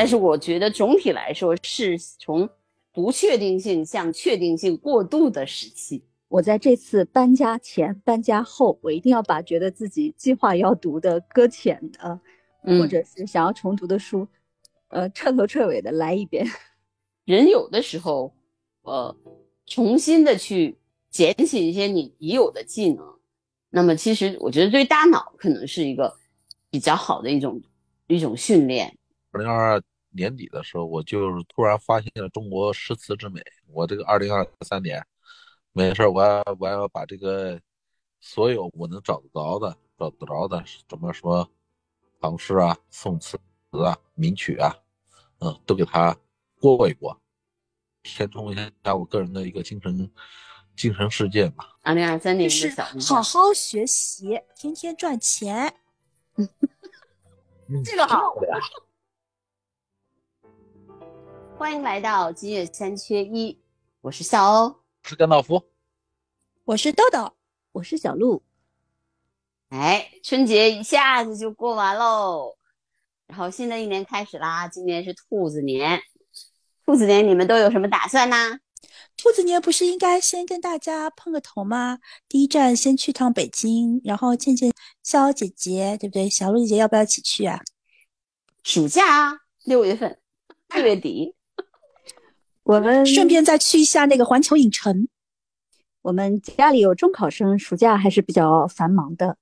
[0.00, 2.48] 但是我觉得总体来说是从
[2.90, 6.02] 不确定性向确定性过渡的时期。
[6.28, 12.18] 我在这次搬家前、搬家后，我一定要把觉得自己计划要读的搁浅的，
[12.62, 14.26] 或者是想要重读的书，
[14.88, 16.46] 呃，彻头彻尾的来一遍。
[17.26, 18.32] 人有的时候，
[18.80, 19.14] 呃，
[19.66, 20.78] 重新的去
[21.10, 23.04] 捡起一些你已有的技能，
[23.68, 26.16] 那么其实我觉得对大脑可能是一个
[26.70, 27.60] 比较好的一种
[28.06, 28.96] 一种训练。
[29.32, 33.42] 二零二二年底的时候，我就是突然发现了中国诗词之美。
[33.68, 35.04] 我这个二零二三年。
[35.72, 37.60] 没事，我要我要把这个
[38.18, 41.48] 所有我能找得着的、找得着的，什么什么
[42.20, 43.38] 唐诗啊、宋词
[43.70, 44.76] 啊、名曲啊，
[45.38, 46.16] 嗯，都给它
[46.60, 47.16] 过一过，
[48.02, 50.10] 填充一下我个人的一个精神
[50.74, 51.64] 精神世界嘛。
[51.82, 52.68] 二零二三年是
[53.08, 55.72] 好好学习，天天赚钱。
[57.84, 58.34] 这个好。
[61.60, 63.60] 欢迎来到今夜三缺一，
[64.00, 64.80] 我是笑欧。
[65.02, 65.62] 是甘道夫，
[66.64, 67.34] 我是豆豆，
[67.72, 68.42] 我是小鹿。
[69.68, 72.56] 哎，春节一下子就过完喽，
[73.26, 74.66] 然后新的一年开始啦。
[74.68, 76.00] 今年是兔子年，
[76.86, 78.58] 兔子年你们都有什么打算呢？
[79.18, 81.98] 兔子年不是应该先跟大家碰个头吗？
[82.26, 84.72] 第一站先去趟北京，然后见见
[85.02, 86.26] 肖姐姐，对不对？
[86.30, 87.60] 小鹿姐姐要不要一起去啊？
[88.62, 90.18] 暑假啊，六月份，
[90.74, 91.34] 六月底。
[92.70, 95.08] 我们顺便再去一下那个环球影城。
[96.02, 99.36] 我们家里有中考生，暑假还是比较繁忙的，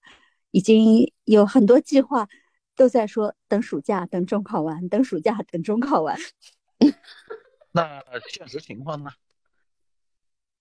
[0.50, 2.26] 已经有很多计划
[2.74, 6.18] 都在说等暑假，等中考完，等暑假，等中考完。
[7.72, 9.10] 那现实情况呢？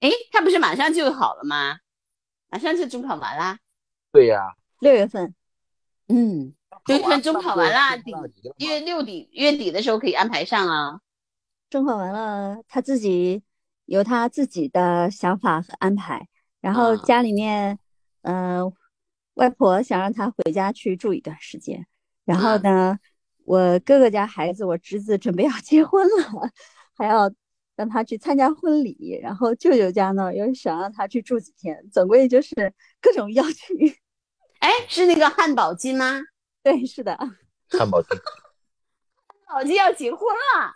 [0.01, 1.79] 哎，他不是马上就好了吗？
[2.49, 3.59] 马上就中考完啦。
[4.11, 5.33] 对呀，六月份。
[6.09, 6.53] 嗯，
[6.87, 8.11] 六月份中考完啦，底
[8.57, 10.99] 月六底月底的时候可以安排上啊。
[11.69, 13.43] 中考完了，他自己
[13.85, 16.27] 有他自己的想法和安排。
[16.61, 17.77] 然后家里面，
[18.21, 18.73] 嗯，
[19.35, 21.85] 外婆想让他回家去住一段时间。
[22.25, 22.97] 然后呢，
[23.45, 26.51] 我哥哥家孩子，我侄子准备要结婚了，
[26.97, 27.31] 还要
[27.75, 29.19] 让他去参加婚礼。
[29.21, 31.87] 然后舅舅家呢，又想让他去住几天。
[31.91, 33.99] 总归就是各种要去。
[34.59, 36.19] 哎，是那个汉堡金吗？
[36.63, 37.15] 对，是的。
[37.69, 38.17] 汉堡金。
[39.45, 40.73] 汉堡金要结婚了。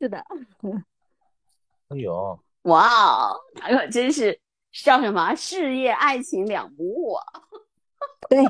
[0.00, 0.18] 是的，
[1.88, 4.40] 哎呦，哇哦，他可真是
[4.72, 7.24] 叫什么事业爱情两不误啊！
[8.30, 8.44] 对，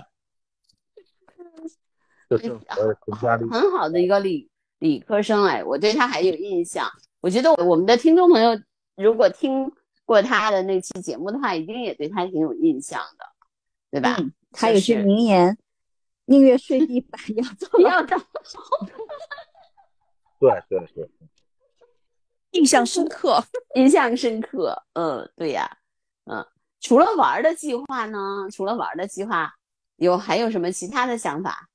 [3.51, 6.89] 很好的一个理理科生哎，我对他还有印象。
[7.21, 8.53] 我觉得我们的听众朋友
[8.97, 9.71] 如果听
[10.05, 13.27] 过他的那期节目的话，一定也对他挺有印象的，
[13.91, 14.17] 对吧？
[14.53, 15.59] 他有句名言
[16.27, 18.21] ：“宁愿睡地板，要做 要当。”
[20.41, 21.11] 对对对，
[22.53, 23.43] 印象深刻，
[23.77, 24.83] 印象深刻。
[24.95, 25.79] 嗯，对呀，
[26.25, 26.45] 嗯，
[26.81, 28.19] 除了玩的计划呢？
[28.53, 29.53] 除了玩的计划，
[29.97, 31.69] 有还有什么其他的想法？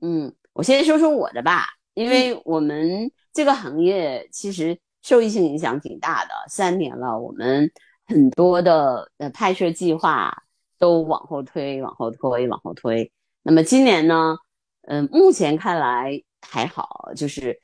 [0.00, 7.70] 嗯，我先说说我的吧，因为我们这个行业其实受疫情影响挺大的，三年了，我们
[8.06, 10.44] 很多的呃拍摄计划
[10.78, 13.12] 都往后推，往后推，往后推。
[13.42, 14.36] 那么今年呢？
[14.82, 16.22] 嗯，目前看来。
[16.44, 17.56] 还好，就是，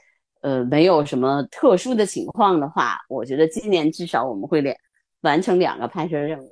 [0.49, 4.75] 呃，没有什么特殊的情况的话，我觉得今年至少我们会两
[5.21, 6.51] 完成两个拍摄任务，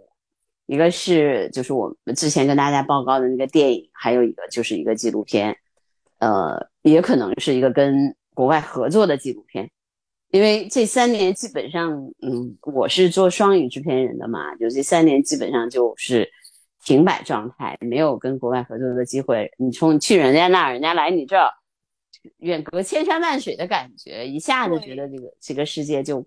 [0.67, 5.57] 一个是就是我们之前跟大家报告的那个电影，还有一个就是一个纪录片，
[6.19, 9.71] 呃，也可能是一个跟国外合作的纪录片，
[10.31, 11.91] 因为这三年基本上，
[12.21, 16.29] 嗯，我是做双语制片人的嘛，就这三年基本上就是
[16.85, 19.51] 停摆状态，没有跟国外合作的机会。
[19.57, 21.49] 你从去人家那儿，人家来你这儿。
[22.39, 26.21] 远隔千山万水的感觉，一下子觉得这个这个世界就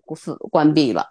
[0.50, 1.06] 关闭了。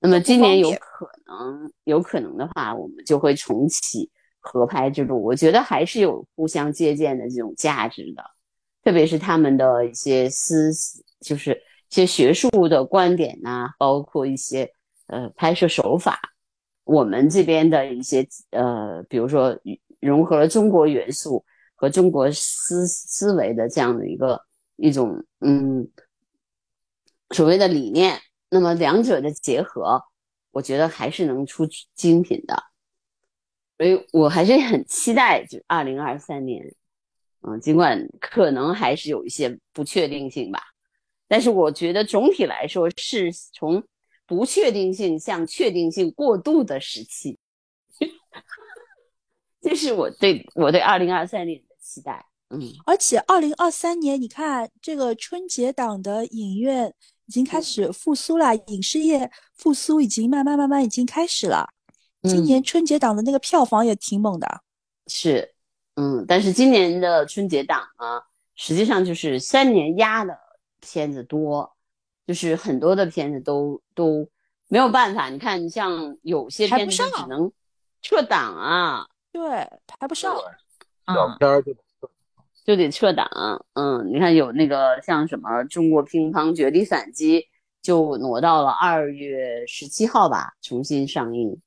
[0.00, 5.22] 那么今年有可能，有可能的话，我们就会重启合拍之路。
[5.22, 8.24] 我觉得还是有互相借鉴的这种价值的，
[8.82, 10.72] 特别是他们的一些思，
[11.20, 11.52] 就是
[11.90, 14.72] 一些学术的观点呐，包括一些
[15.06, 16.18] 呃拍摄手法，
[16.84, 19.58] 我们这边的一些呃，比如说
[20.00, 21.44] 融合了中国元素。
[21.80, 24.44] 和中国思思维的这样的一个
[24.76, 25.90] 一种嗯
[27.30, 30.02] 所谓的理念，那么两者的结合，
[30.50, 32.64] 我觉得还是能出精品的，
[33.78, 36.62] 所以我还是很期待就二零二三年，
[37.40, 40.60] 嗯，尽管可能还是有一些不确定性吧，
[41.28, 43.82] 但是我觉得总体来说是从
[44.26, 47.38] 不确定性向确定性过渡的时期，
[49.62, 51.62] 这是我对我对二零二三年。
[51.90, 56.94] 期待，嗯而且二零二三年，你看这个春节档的影院
[57.26, 61.68] 已经开始复苏了，影视业复苏已经慢慢慢慢已经开始了。
[62.22, 64.62] 今嗯年春节档的那个票房也挺猛的。
[65.08, 65.52] 是，
[65.96, 68.22] 嗯，但是今年的春节档啊，
[68.54, 70.38] 实际上就是三年压的
[70.80, 71.76] 片子多，
[72.24, 74.28] 就是很多的片子都都
[74.68, 75.28] 没有办法。
[75.28, 77.50] 你看，你像有些片子只能
[78.02, 80.36] 撤档啊，对，排不上。
[81.14, 81.76] 小嗯，片
[82.64, 83.28] 就得撤档。
[83.74, 87.40] 嗯，你看有那个像什么《中国乒乓绝地反击》，
[87.82, 91.60] 就挪到了二月十七号吧，重新上映。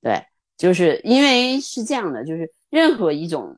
[0.00, 0.24] 对，
[0.56, 3.56] 就是因为是这样的，就是任何一种，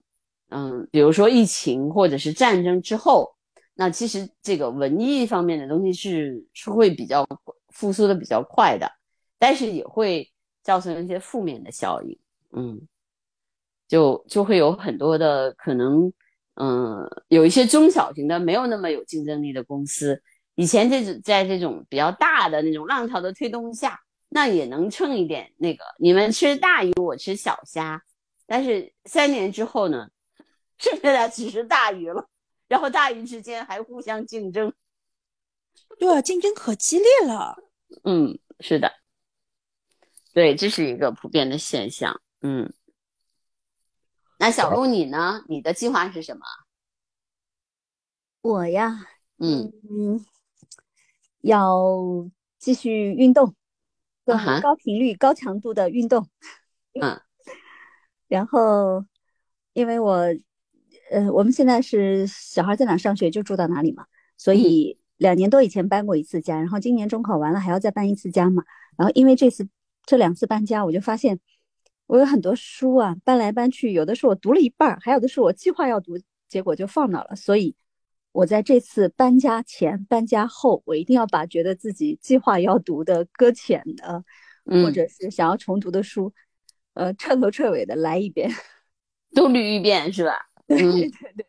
[0.51, 3.37] 嗯，比如说疫情或者是战争之后，
[3.75, 7.27] 那其实这个文艺方面的东西是是会比较
[7.69, 8.91] 复苏的比较快的，
[9.39, 10.31] 但是也会
[10.63, 12.19] 造成一些负面的效应。
[12.55, 12.81] 嗯，
[13.93, 16.11] 就就会有很多的可能，
[16.55, 20.23] 嗯，有一些中小型的没有那么有竞争力的公司，
[20.55, 24.01] 以前这种在这种比较大的那种浪潮的推动下，
[24.31, 28.03] 那也能蹭一点那个，你们吃大鱼，我吃小虾，
[28.47, 30.09] 但是三年之后呢，
[30.79, 32.27] 剩下的只是大鱼了，
[32.69, 34.73] 然后大鱼之间还互相竞争。
[35.99, 37.55] 对啊，竞争可激烈了。
[38.05, 38.91] 嗯，是的，
[40.33, 42.19] 对，这是一个普遍的现象。
[42.41, 42.73] 嗯，
[44.43, 45.45] 那小鹿你呢？
[45.47, 46.41] 你的计划是什么？
[48.41, 49.07] 我呀，
[49.39, 50.27] 嗯嗯，
[51.43, 52.29] 要
[52.59, 53.55] 继续运动，
[54.25, 56.27] 更啊哈高频率、高强度的运动。
[57.01, 57.21] 嗯
[58.27, 59.05] 然后，
[59.75, 60.27] 因为我，
[61.13, 64.07] 呃，我们现在是小孩在哪上学就住到哪里嘛，
[64.37, 68.65] 所以两年多以前搬过一次家，然后今年中考完了还要再搬一次家嘛。
[68.97, 69.69] 然后因为这次
[70.05, 71.39] 这两次搬家，我就发现
[72.13, 77.35] 我有很多书啊，搬来搬去，有的是我读了一半儿，还有的是我计划要读，结果就放那了。
[77.35, 77.75] 所以
[78.33, 84.23] 我在这次搬家前、搬家后，我一定要把觉得自己计划要读的搁浅的，
[84.67, 86.31] 嗯，或者是想要重读的书，
[86.93, 88.51] 呃，彻头彻尾的来一遍。
[89.35, 90.35] 都捋一遍是吧？
[90.67, 91.47] 对嗯对对，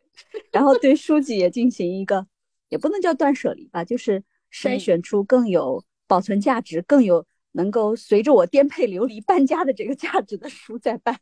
[0.50, 2.26] 然后对书籍也进行一个，
[2.70, 4.18] 也不能叫断舍离吧，就是
[4.50, 11.18] 筛嗯选出更有保存价值、更有能够随着我颠沛流离搬家的这个价值的书在搬。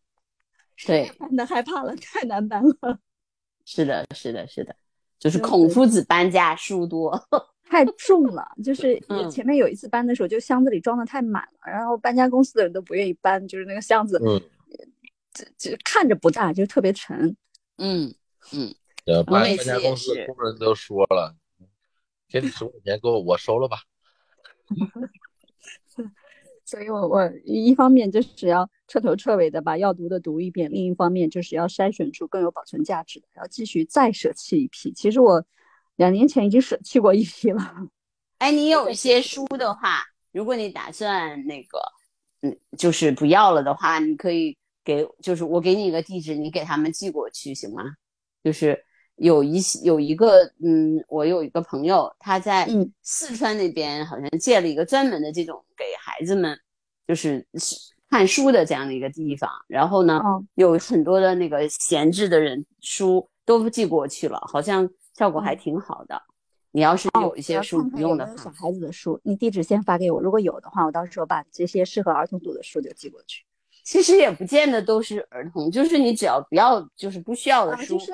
[0.86, 2.98] 对，搬的害怕了，太难搬了，
[3.64, 4.74] 是的，是的，是的，
[5.18, 7.12] 就是孔夫子搬家书多。
[7.68, 8.46] 太重了。
[8.64, 14.40] 就是嗯前面有一次搬的时候，就箱子里装的太满了，然后搬家公司的人都不愿意搬，就是那个箱子嗯，
[15.32, 17.36] 就就看着不大，就特别沉。
[17.78, 18.14] 嗯，
[19.06, 21.36] 呃，我搬搬家公司工人都说了，
[22.28, 23.78] 给你十五年，给我我收了吧。
[26.72, 34.90] 所以我我一方面就是要彻头彻尾的把要读的读一遍，另一方面就是要筛选出更有保存价值的，然后继续再舍弃一批。
[34.90, 35.44] 其实我
[35.96, 37.76] 两年前已经舍弃过一批了。
[38.40, 40.02] 哎，你有一些书的话，
[40.32, 41.78] 如果你打算那个，
[42.40, 47.84] 嗯，就是不要了的话，你可以给，就是我给你一个地址，你给他们寄过去，行吗？
[48.42, 48.82] 就是
[49.16, 56.58] 有一些有一个，嗯，我有一个朋友，他在嗯四川那边好像建了一个专门的这种给孩子们
[57.06, 57.46] 就是
[58.10, 66.20] 看书的这样的一个地方，然后呢，哦有很多的那个闲置的人书都寄过去了，好像效果还哦挺好的。
[66.74, 73.44] 你要是有一些书不用的看有有小，孩子的书，你地址先发给我，如果有的话，我到时候把这些适合儿童读的书就寄过去。
[73.84, 78.12] 其实也不见得都是儿童，就是你只要不要就是不需要的书，啊就是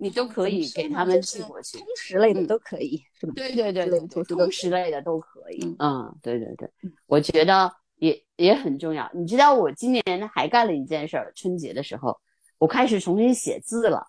[0.00, 1.86] 你都可以给他们寄过去通。
[1.96, 3.32] 识类的嗯都可以，是吧？
[3.36, 3.86] 对对对
[4.24, 5.76] 通识类的都可以。
[5.78, 9.10] 嗯嗯，对对对嗯，我觉得也也很重要。
[9.12, 10.02] 你知道我今年
[10.32, 12.18] 还干了一件事儿，春节的时候，
[12.58, 14.06] 我开始重新写字了，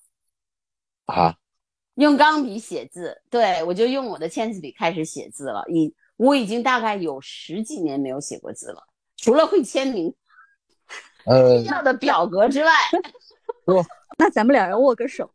[1.05, 1.35] 啊，
[1.95, 3.19] 用钢笔写字。
[3.29, 5.63] 对我就用我的签字笔开始写字了。
[5.67, 8.83] 已我已经大概有十几年没有写过字了，
[9.17, 10.13] 除了会签名
[11.25, 12.71] 呃， 要的表格之外。
[14.19, 15.31] 那咱们俩要握个手。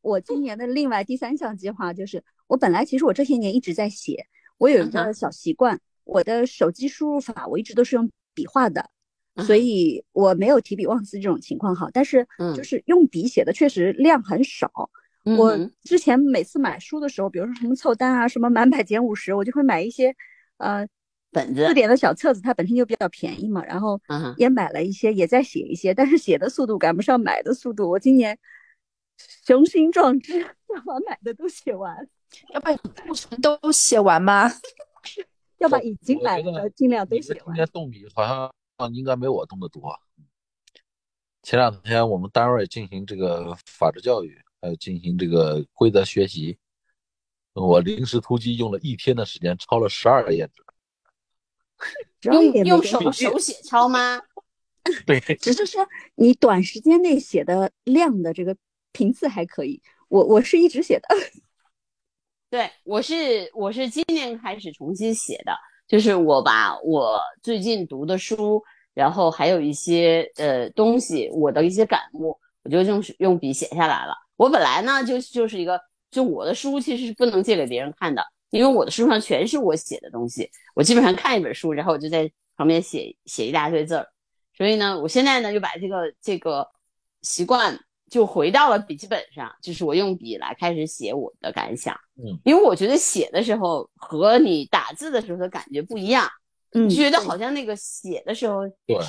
[0.00, 4.26] 我今年的另外第三项计划就是，我本来其实我这些年一直在写，
[4.58, 8.90] 我有一个小习惯，我的手机输入法我一直都是用笔画的，
[9.34, 14.90] 嗯所以我没有提笔忘字这种情况哈，但是嗯就是用笔写的确实量很少。
[15.36, 20.14] 我之前每次买书的时候，比如说什么凑单啊，什么满百减五十，我就会买一些
[20.56, 20.86] 呃
[21.30, 24.00] 本子字，典的小册子，它本身就比较便宜嘛，然后
[24.38, 27.90] 也买了一些，也在写一些，但是写的速度赶不上买的速度。
[27.90, 28.38] 我今年
[29.46, 30.40] 雄心壮志
[30.74, 32.08] 要把买的都写完，
[32.52, 34.50] 要把库存都写完吗？
[35.58, 37.46] 要把已经买的尽量都写完。
[37.46, 39.98] 今天动笔好像应该没我动的多。
[41.42, 46.58] 前两天我们单位进行这个法制教育，还有进行这个规则学习。
[47.54, 50.62] 我临时突击用了一天的时间，抄了十二页纸。
[52.22, 54.22] 用用手手写抄吗？
[55.06, 58.56] 对，只是说你短时间内写的量的这个
[58.92, 59.80] 频次还可以。
[60.08, 61.08] 我我是一直写的。
[62.50, 65.52] 对，我是我是今年开始重新写的，
[65.86, 68.62] 就是我把我最近读的书，
[68.94, 74.14] 然后还有一些呃东西，我的一些感悟，我就用用笔写下来了。
[74.36, 75.78] 我本来呢就就是一个，
[76.10, 84.08] 就我的书其实是不能借给别人看的，因为我的书上全是我写的东西，我基本上看一本书，然后我就在旁边写写一大堆字儿。
[84.56, 86.66] 所以呢，我现在呢就把这个这个
[87.20, 87.78] 习惯。
[88.10, 91.94] 就回到了笔记本上，就是我用笔来开始写我的感想。
[92.16, 96.28] 嗯，因为我觉得写的时候和你打字的时候的感觉不一样。
[96.72, 98.62] 嗯，觉得好像那个写的时候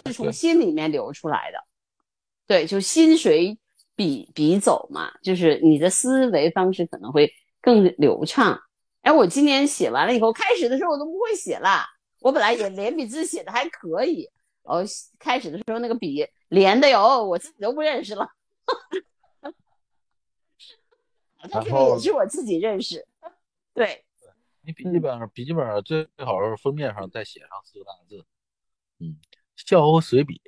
[0.06, 1.58] 是从心里面流出来的。
[2.48, 3.58] 对，就心随
[3.96, 8.60] 笔笔走嘛，就是你的思维方式可能会更流畅。
[9.02, 11.84] 哎，我今年写完了以后，开始的时候我都不会写了。
[12.22, 14.30] 我本来也 连笔字写的还可以，
[14.64, 14.82] 然后，
[15.20, 18.28] 开始的时候那个笔连的哟，我自己都不认识了。
[21.52, 23.08] 然后也是我自己认识，
[23.74, 24.04] 对。
[24.62, 28.26] 你笔记本笔记本最最好是封面上再写上四个大字，
[29.00, 29.18] 嗯，
[29.56, 30.42] 笑欧随笔，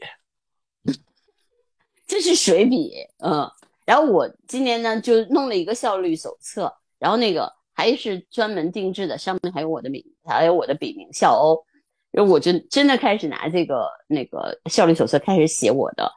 [2.06, 3.50] 这是水笔，嗯。
[3.86, 11.66] 然后我今年呢就弄了一个效率手册，然后那个还是专门定制的，上面还有我的名，还有我的笔名笑欧。
[12.12, 16.12] 然后我就真的开始拿这个那个效率手册开始写我的。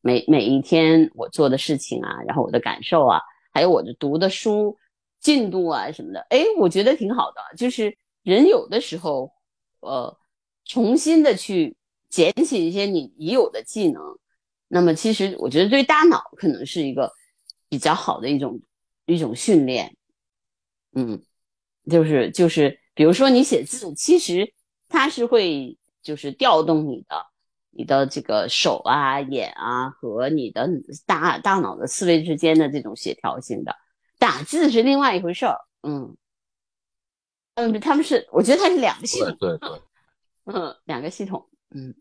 [0.00, 3.20] 每每一天我做的事情啊，然后我的感受啊，
[3.52, 4.76] 还有我的读的书
[5.20, 7.40] 进度啊什么的，哎，我觉得挺好的。
[7.56, 9.32] 就是人有的时候，
[9.80, 10.16] 呃，
[10.64, 11.76] 重新的去
[12.08, 14.02] 捡起一些你已有的技能，
[14.68, 17.12] 那么其实我觉得对大脑可能是一个
[17.68, 18.60] 比较好的一种
[19.06, 19.96] 一种训练。
[20.94, 21.20] 嗯，
[21.90, 24.52] 就是就是，比如说你写字，其实
[24.88, 27.26] 它是会就是调动你的。
[27.70, 30.68] 你的这个手啊、眼啊和你的
[31.06, 33.74] 大大脑的思维之间的这种协调性的，
[34.18, 35.56] 打字是另外一回事儿。
[35.82, 36.16] 嗯，
[37.54, 39.36] 嗯，他们是，我觉得它是两个系统。
[39.38, 39.82] 对对对。
[40.50, 41.48] 嗯，两个系统。
[41.74, 41.94] 嗯，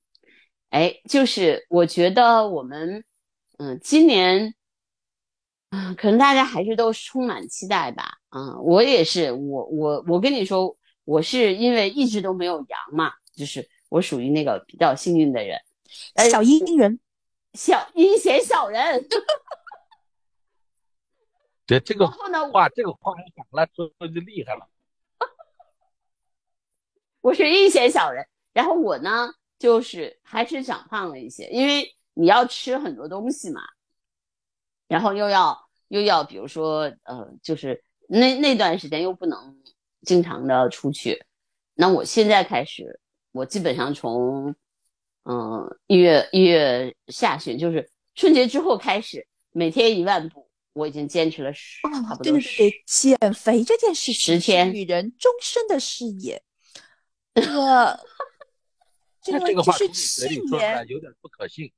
[0.70, 3.04] 哎，就是我觉得我们，
[3.58, 4.54] 嗯，今年，
[5.72, 8.06] 嗯，可能大家还是都充满期待吧。
[8.30, 15.60] 嗯，我也是，我我我跟你说，我是因为一直都没有阳嘛，就是我属于那个比较幸运的人。
[16.30, 17.00] 小阴人，
[17.54, 19.08] 小阴险小人。
[21.66, 24.68] 对这个话，这个话讲了说就厉害了。
[27.22, 33.62] 我是阴险小人，然后我呢，就是还是长胖了一些，因为你要吃很多东西嘛，
[34.88, 39.62] 然后又要又要，比如说呃，就是那那段时间又不能
[40.04, 41.26] 经常的出去，
[41.74, 43.00] 那我现在开始，
[43.32, 44.56] 我基本上从。
[45.30, 56.42] 嗯，一月一月下旬就是春节之后开始，每天一万步，我已经坚持了十，差不多对对对，减肥这件事情是女人终身的事业。
[59.22, 61.70] 这个这个就是去年有点不可信。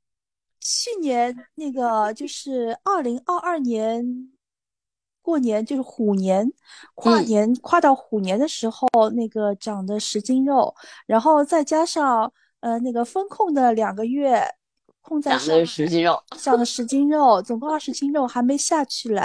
[0.59, 4.31] 去年那个就是二零二二年
[5.29, 6.51] 过年，就是虎年
[6.95, 10.73] 跨年跨到虎年的时候，那个长的十斤肉，
[11.05, 12.33] 然后再加上。
[12.61, 14.43] 呃，那个风控的两个月，
[14.99, 19.21] 控在长了十斤肉，长了十斤肉，总共二十斤肉还没下去嘞。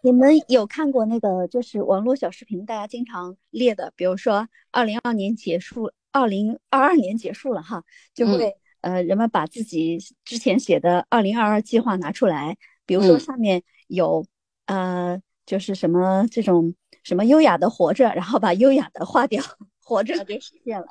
[0.00, 14.24] 你们有看过那个就是网络小视频，大家经常列的，比如说二零二年结束，二零二二年结束了哈，就会呃人们把自己之前写的二零二二计划拿出来，比如说上面有
[14.66, 19.42] 呃就是什么这种什么优雅的活着，然后把优雅的划掉，
[19.82, 20.86] 活着就实现了。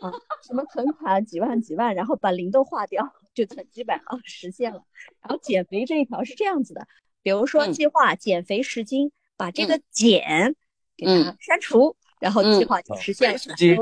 [0.00, 0.10] 啊，
[0.42, 4.82] 什么存款几万几万，然后把零都划掉，就存几百啊，实现了。
[5.20, 6.88] 然后减肥这一条是这样子的，
[7.22, 10.56] 比如说计划减肥十斤，把这个减
[10.96, 13.38] 给它删除，然后计划就实现了。
[13.38, 13.76] 十斤，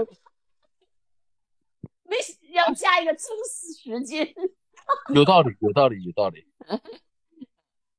[2.03, 2.17] 没
[2.53, 4.35] 要加一个增十斤，
[5.15, 6.45] 有道理，有道理，有道理。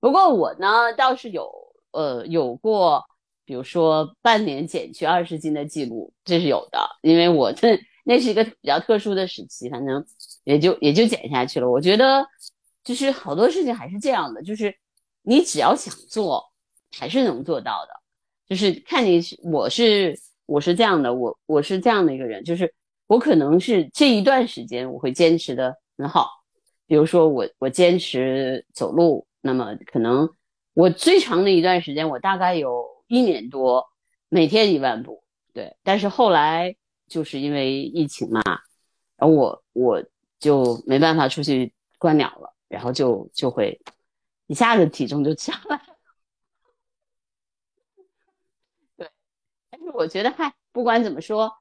[0.02, 1.50] 不过我呢倒是有
[1.92, 3.06] 呃有过，
[3.46, 7.80] 比如说半年减去二十斤的记录，这是有的，因为我这。
[8.04, 10.04] 那是一个比较特殊的时期，反正
[10.44, 11.70] 也就也就减下去了。
[11.70, 12.26] 我觉得，
[12.84, 14.76] 就是好多事情还是这样的，就是
[15.22, 16.44] 你只要想做，
[16.98, 17.94] 还是能做到的。
[18.48, 22.74] 就是看你，我是我是这样的，我我是这样的一个人，就是
[23.06, 26.28] 我可能是这一段时间我会坚持的很好。
[26.88, 30.30] 比如说我我坚持走路，那么可能
[30.74, 33.90] 我最长的一段时间，我大概有一年多，
[34.30, 35.24] 每天一万步。
[35.54, 36.76] 对，但是后来
[37.08, 38.42] 就是因为疫情嘛，
[39.18, 40.04] 然后我我
[40.40, 43.82] 就没办法出去观鸟了，然后就就会
[44.48, 45.82] 一下子体重就下来。
[48.96, 49.10] 对，
[49.70, 51.52] 但是我觉得，嗨，不管怎么说，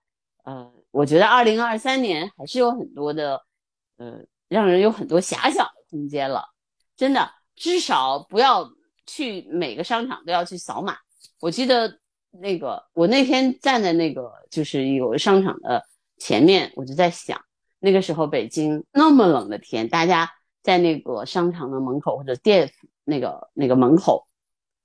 [0.44, 3.42] 呃，我觉得二零二三年还是有很多的，
[3.96, 6.44] 呃，让人有很多遐想的空间了。
[6.96, 8.72] 真的，至少不要
[9.06, 10.96] 去每个商场都要去扫码。
[11.38, 12.00] 我记得。
[12.32, 15.84] 那个，我那天站在那个就是有商场的
[16.16, 17.40] 前面，我就在想，
[17.80, 20.30] 那个时候北京那么冷的天，大家
[20.62, 22.70] 在那个商场的门口或者店
[23.02, 24.28] 那个那个门口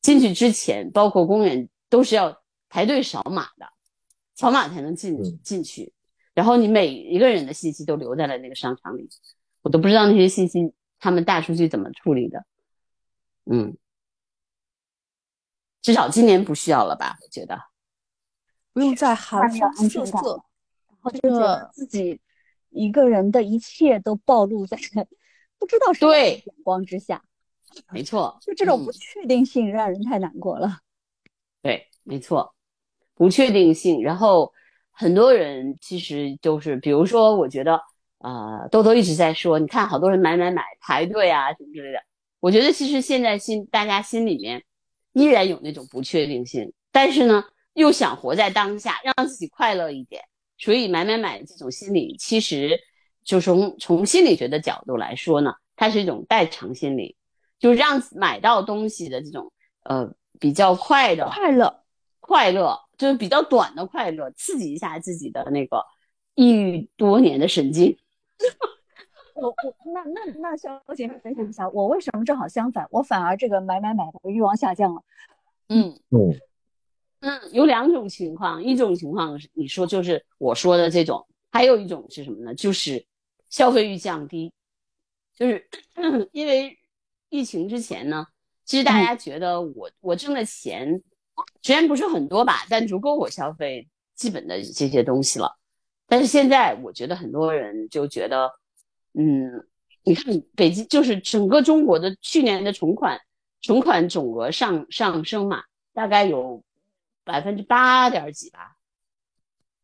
[0.01, 2.35] 进去之前，包括公园都是要
[2.67, 3.67] 排队扫码的，
[4.33, 5.93] 扫码才能进进去。
[6.33, 9.07] 然后你每一个人的信息都留在了那个商场里，
[9.61, 12.43] 我都不知道那些信息他们大数据怎么处理的，
[13.45, 13.77] 嗯。
[15.81, 17.15] 至少今年不需要了吧？
[17.21, 17.61] 我觉得
[18.73, 20.43] 不用再寒风瑟瑟，
[20.87, 22.19] 然后就觉得自己
[22.71, 24.75] 一个人的一切都暴露在
[25.59, 27.23] 不知道什么眼光之下。
[27.91, 30.79] 没错，就这种不确定性让人太难过了。
[31.61, 32.55] 对，没错，
[33.13, 34.01] 不确定性。
[34.01, 34.51] 然后
[34.89, 37.79] 很多人其实就是，比如说，我觉得
[38.17, 41.99] 啊，豆豆一直在说，你看好多人买买买排队啊什么之类的。
[42.45, 44.63] 我觉得其实现在心大家心里面。
[45.17, 47.41] 依然有那种不确定性，但是呢，
[47.73, 50.21] 又想活在当下，让自己快乐一点，
[50.57, 52.77] 所以买买买这种心理，其实
[53.23, 57.15] 就从从心理学的角度来说呢，它是一种代偿心理，
[57.59, 61.83] 就让买到东西的这种呃比较快的快乐，
[62.19, 65.81] 快乐就是比较短的快乐，刺激一下自己的那个
[66.33, 67.97] 抑郁多年的神经。
[69.35, 72.87] 我我那那那肖姐分享一下，我为什么正好相反？
[72.89, 75.01] 我反而这个买买买的欲望下降了。
[75.67, 76.39] 嗯嗯
[77.19, 82.55] 嗯，有两种情况，一种情况是你说就是我说的这种，还有一种是什么呢？
[82.55, 83.05] 就是
[83.49, 84.53] 消费欲降低，
[85.35, 85.67] 就是
[86.31, 86.79] 因为
[87.27, 88.25] 疫情之前呢，
[88.63, 91.01] 其实大家觉得我我挣的钱
[91.61, 95.57] 虽然不是很多吧，但足够我消费基本的这些东西了。
[96.07, 98.49] 但是现在我觉得很多人就觉得。
[99.17, 99.65] 嗯，
[100.03, 103.19] 你看北京就是整个中国的去年的存款
[103.61, 106.63] 存款总额上上升嘛，大概有
[107.23, 108.75] 百分之八点几吧。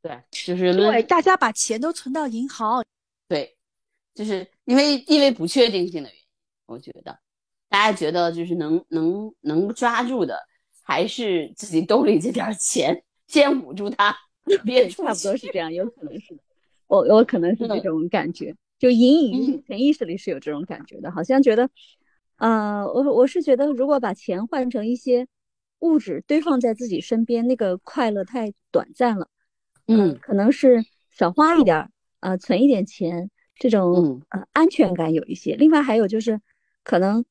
[0.01, 2.83] 对，就是对大家把钱都存到银行。
[3.27, 3.55] 对，
[4.13, 6.23] 就是因为因为不确定性的原因，
[6.65, 7.19] 我觉得
[7.69, 10.37] 大家觉得就是能能能抓住的，
[10.83, 14.15] 还是自己兜里这点钱，先捂住它，
[14.65, 16.37] 别差不多是这样，有可能是，
[16.87, 18.55] 我我可能是这种感觉。
[18.81, 21.69] 就隐隐潜意识里是有这种感觉的，好像觉得，
[22.37, 25.27] 呃，我我是觉得，如果把钱换成一些
[25.81, 29.27] 物质堆放在自己身边，那个快乐太短暂了。
[29.85, 31.91] 嗯，可能是少花一点儿，
[32.21, 35.55] 呃，存一点钱，这种呃安全感有一些。
[35.55, 36.41] 另外还有就是，
[36.83, 37.23] 可能，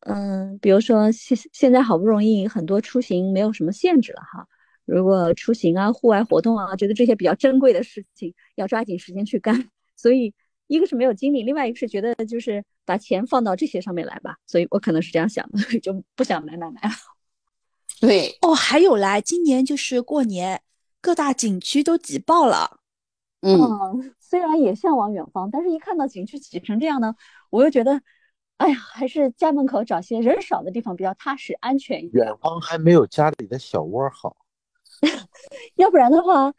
[0.00, 4.48] 嗯，比如说现现在好不容易很多出行没有什么限制了哈，
[4.86, 10.32] 如果出行啊、户外活动啊，觉得这些比较珍贵的事情要抓紧时间去干， 所以。
[10.66, 16.94] 一个是没有精力，另外一个是觉得就是把钱放到这些上面来吧，所以我可能是这样想的， 就不想买买买了。
[18.00, 20.62] 对哦，还有来，今年就是过年，
[21.00, 22.78] 各大景区都挤爆了。
[23.40, 27.14] 嗯，虽然也向往远方，但是一看到景区挤成这样呢，
[27.50, 28.00] 我又觉得，
[28.56, 32.24] 哎呀，还是家门口找些人少的地方比较踏实、安全一点。
[32.24, 34.36] 远方还没有家里的小窝好，
[35.76, 36.54] 要不然的话。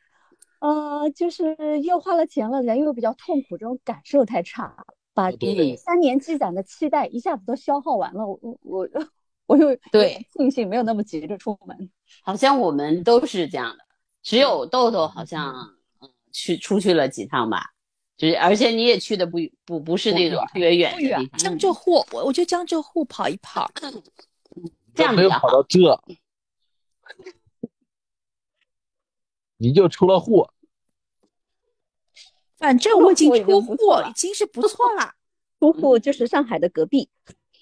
[0.65, 4.75] 呃，就是又花了钱了，人又比较痛苦，这种感受太差，
[5.13, 5.29] 把
[5.77, 8.25] 三年积攒的期待一下子都消耗完了。
[8.25, 8.89] 我我
[9.45, 11.91] 我又对庆幸没有那么急着出门。
[12.23, 13.85] 好像我们都是这样的，
[14.23, 15.53] 只有豆豆好像
[16.01, 17.69] 嗯去出去了几趟吧，
[18.17, 23.71] 就是而且你也去的不不不是那种特别远的地方，江浙沪，我我就江浙沪跑一跑，
[24.95, 26.01] 这样没有跑到这，
[29.57, 30.47] 你就出了户。
[32.65, 33.75] 反正我已经出户，
[34.09, 35.13] 已经是不错了。
[35.61, 37.07] 出户就是上海的隔壁，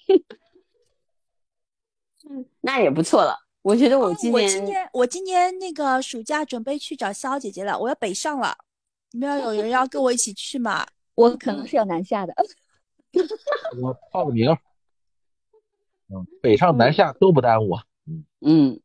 [2.30, 3.36] 嗯，那也不错了。
[3.60, 8.56] 我觉得我今年，我今年，我今年那个暑假准备去找肖姐姐了，我要北上了。
[9.10, 10.86] 你们要有人要跟我一起去吗？
[11.16, 12.34] 我可能是要南下的。
[13.82, 14.50] 我报个名。
[16.08, 17.74] 嗯，北上南下都不耽误。
[18.06, 18.80] 嗯嗯，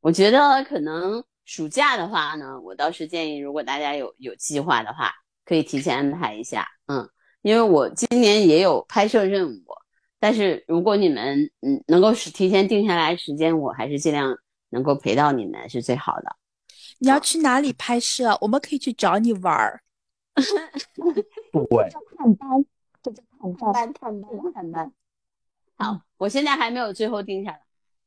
[0.00, 5.10] 我觉得可能暑假的话呢，我倒是建议，如果大家有有计划的话。
[5.44, 7.08] 可以提前安排一下，嗯，
[7.42, 9.64] 因为我今年也有拍摄任务，
[10.18, 14.36] 但是如果你们嗯能够是提前定下来时间，我还是尽量
[14.70, 16.36] 能够陪到你们是最好的。
[16.98, 18.38] 你要去哪里拍摄？
[18.40, 19.82] 我们可以去找你玩儿。
[20.34, 22.64] 对，探班，
[23.02, 23.72] 这叫探班。
[23.72, 24.92] 探班探班探班。
[25.76, 27.60] 好，我现在还没有最后定下来，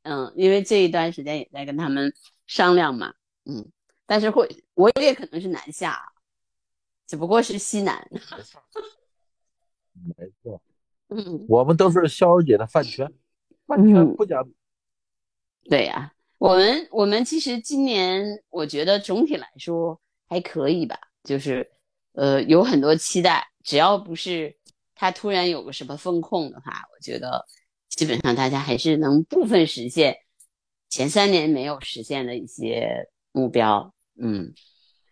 [0.03, 2.11] 嗯，因为这一段时间也在跟他们
[2.47, 3.13] 商量嘛，
[3.45, 3.69] 嗯，
[4.05, 6.01] 但是会我也可能是南下，
[7.07, 8.07] 只不过是西南。
[9.93, 10.61] 没错，
[11.07, 13.11] 嗯，我们都是肖儿姐的饭圈，
[13.65, 14.53] 饭圈不讲理。
[15.69, 21.67] 对呀、我们我们其实今年我觉得总体来说还可以吧，就是
[22.13, 24.55] 呃有很多期待，只要不是
[24.93, 27.45] 他突然有个什么风控的话，我觉得
[27.89, 30.17] 基本上大家还是能部分实现
[30.89, 33.93] 前三年没有实现的一些目标。
[34.15, 34.53] 嗯，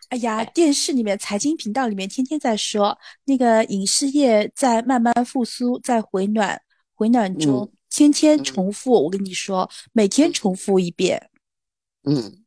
[0.10, 6.62] 哎呀，电视里面财经频道里面天天在说，那个影视业在慢慢复苏，在回暖，
[6.94, 8.92] 回暖中，天天重复。
[9.04, 11.30] 我跟你说，每天重复一遍。
[12.04, 12.44] 嗯，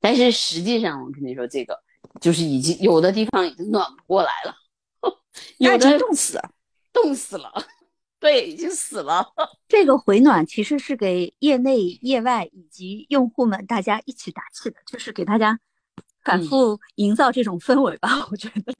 [0.00, 1.78] 但是实际上我跟你说，这个
[2.20, 4.54] 就是已经有的地方已经暖不过来了，
[5.58, 6.50] 有那已经的冻死了。
[6.92, 7.52] 冻死了，
[8.20, 9.26] 对，已经死了。
[9.66, 15.58] 这个回暖其实是给业内、业外以及用户们大家一起打气的，就是给大家
[16.24, 18.26] 反嗯复营造这种氛围吧。
[18.32, 18.74] 我觉得，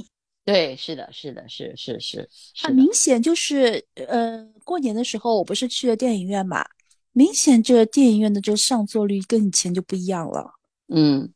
[0.45, 6.65] 对，是的，是的，是是是是很的，明显就是，呃，过年的时候我不是去了电影院嘛，
[7.13, 10.53] 明显这个电影院的这个上座率跟以前就不一样了。
[10.89, 11.33] 嗯，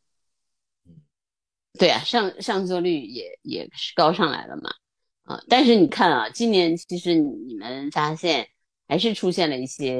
[1.78, 4.70] 对啊，上上座率也也是高上来了嘛，
[5.24, 8.48] 啊，但是你看啊，今年其实你们发现
[8.86, 9.98] 还是出现了一些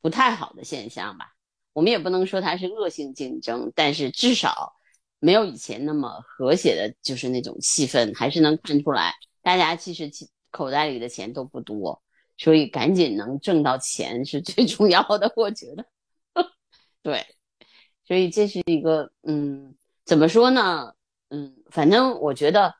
[0.00, 1.34] 不太好的现象吧。
[1.72, 4.74] 我们也不能说它是恶性竞争，但是至少
[5.24, 10.10] 没有以前那么和谐的，就是那种气氛，还是能看出来，大家其实
[10.50, 12.02] 口袋里的钱都不多，
[12.36, 15.86] 所以赶紧能挣到钱是最 重要的，我觉得。
[17.02, 17.24] 对，
[18.04, 20.92] 所以这是一个，嗯，怎么说呢？
[21.28, 22.74] 嗯，反正我觉得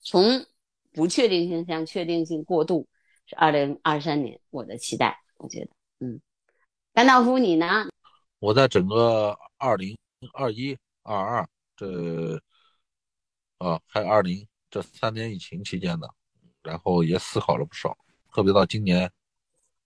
[0.00, 0.46] 从
[0.92, 2.86] 不确定性向确定性过渡
[3.26, 6.20] 是二零二三年我的期待，我觉得，嗯，
[6.94, 7.88] 甘道夫你呢？
[8.38, 9.98] 我在整个二零
[10.32, 11.48] 二一、二二
[11.78, 12.42] 这
[13.58, 16.08] 啊，还有二零这三年疫情期间呢，
[16.62, 17.96] 然后也思考了不少，
[18.32, 19.10] 特别到今年、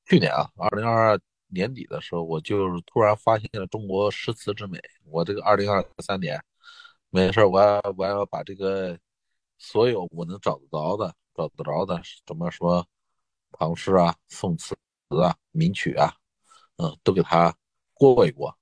[0.06, 4.80] 去年啊，二零二二年底的时候，我就是突然发现了中国诗词之美。
[5.04, 6.42] 我这个二零二三年
[7.10, 8.98] 没事，我要我要把这个
[9.58, 12.86] 所有我能找得着的、找得着的，怎么说
[13.52, 14.74] 唐诗啊、宋词
[15.22, 16.14] 啊、名曲啊，
[16.76, 17.54] 嗯，都给它
[17.94, 18.56] 过一过，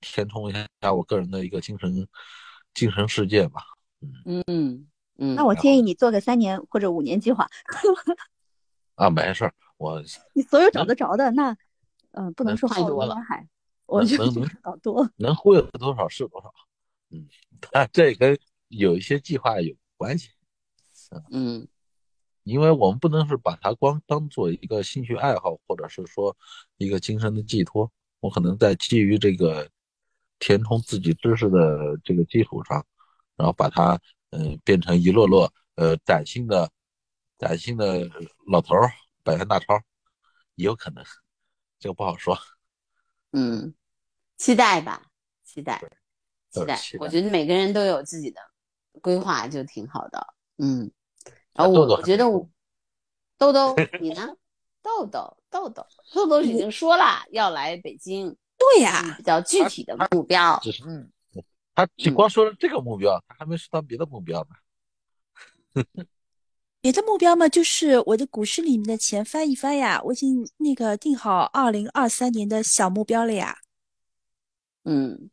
[0.00, 2.06] 填充一下我个人的一个精神
[2.74, 3.62] 精神世界吧。
[4.24, 4.86] 嗯
[5.18, 7.48] 嗯，那我建议你做个三年或者五年计划，
[8.96, 11.56] 啊，没事儿，我你所有找得着的那，
[12.12, 13.48] 嗯、不能能说好太多了人海，
[13.86, 15.10] 我觉得能能就是搞多。
[15.16, 16.52] 能忽悠多少是多少。
[17.10, 17.28] 嗯，
[17.70, 20.30] 但这跟有一些计划有关系，
[21.30, 21.68] 嗯
[22.44, 26.36] 因为我们不能是把它光当做一个兴趣爱好，或者是说
[26.76, 27.88] 一个精神的寄托。
[28.18, 29.70] 我可能在基于这个
[30.42, 32.84] 填充自己知识的这个基础上，
[33.36, 33.96] 然后把它
[34.30, 36.68] 嗯、呃变成一摞摞呃崭新的
[37.38, 38.10] 崭新的
[38.48, 38.90] 老头儿
[39.22, 39.80] 百元大钞，
[40.56, 41.04] 也有可能，
[41.78, 42.36] 这个不好说。
[43.30, 43.72] 嗯，
[44.36, 45.06] 期待吧，
[45.44, 45.80] 期待，
[46.50, 48.40] 期待我觉得每个人都有自己的
[49.00, 50.34] 规划，就挺好的。
[50.58, 50.90] 嗯，
[51.52, 52.50] 然后我觉得我
[53.38, 54.36] 豆豆你呢？
[54.82, 58.36] 豆豆豆豆豆豆已经说了要来北京，
[58.74, 60.58] 对呀、嗯比较具体的目标。
[60.62, 61.10] 只是嗯。
[61.74, 64.56] 他只光说了这个目标，他还没说到别的目标呢。
[66.82, 69.98] 别的目标嘛，就是我的股市里面的钱翻一翻呀。
[70.04, 73.56] 我已经那个定好二零二三年的小目标了呀，
[74.84, 75.30] 嗯，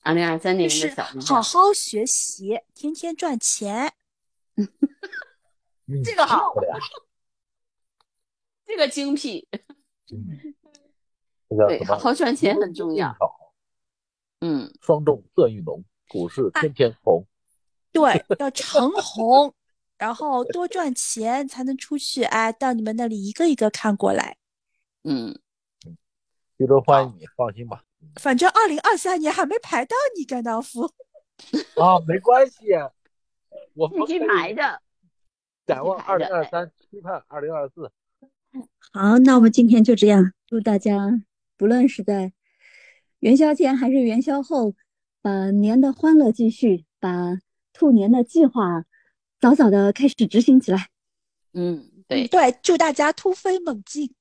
[0.00, 1.36] 二零二三年就是的小目标。
[1.36, 3.92] 好好学习，天天赚钱。
[6.02, 6.76] 这个好呀。
[8.66, 9.46] 这个精辟，
[10.06, 10.18] 对，
[11.56, 13.14] 这叫什么好好赚钱很重要。
[14.40, 17.24] 嗯双重色欲浓，股市天天红。
[17.92, 19.54] 对，要长红，
[19.98, 24.36] 然后多赚钱才能出去，哎，到你们那里一个一个看过来。
[25.04, 25.38] 嗯，
[26.58, 27.84] 徐州欢迎你，放心吧。
[28.20, 30.90] 反正二零二三年还没排到你，甘道夫。
[31.76, 32.72] 啊，没关系，
[33.74, 34.80] 我们你可以排的。
[35.66, 37.92] 展望二零二三，期盼二零二四。
[38.92, 41.22] 好，那我们今天就这样，祝大家
[41.62, 42.32] 不论是在
[43.20, 44.74] 元宵前还是元宵后，
[45.20, 47.38] 把年的欢乐继续，把
[47.72, 48.84] 兔年的计划
[49.38, 50.88] 早早的开始执行起来。
[51.52, 54.12] 嗯，对对，祝大家突飞猛进。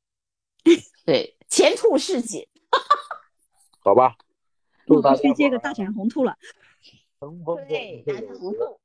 [1.04, 2.48] 对，前途似锦。
[3.82, 4.16] 好吧，
[4.86, 6.38] 祝大家去接个大展宏图了。
[7.20, 8.80] 乘风破对，大浪展宏图。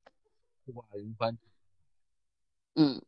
[0.64, 1.36] 不挂云帆。
[2.76, 3.02] 嗯，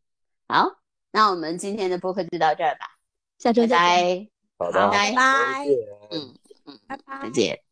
[0.47, 0.79] 好，
[1.11, 2.99] 那我们今天的播客就到这儿吧，
[3.39, 4.38] 下周拜再见。
[4.59, 4.67] 拜。
[4.67, 5.65] 好的，拜拜
[6.11, 6.35] 嗯
[6.67, 7.31] 嗯，拜拜再。
[7.31, 7.68] 见。